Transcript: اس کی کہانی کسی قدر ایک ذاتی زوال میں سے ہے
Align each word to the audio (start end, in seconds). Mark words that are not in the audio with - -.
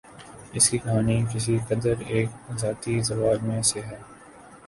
اس 0.53 0.69
کی 0.69 0.77
کہانی 0.77 1.17
کسی 1.33 1.57
قدر 1.67 1.99
ایک 2.07 2.29
ذاتی 2.59 2.99
زوال 3.01 3.37
میں 3.41 3.61
سے 3.61 3.81
ہے 3.81 3.97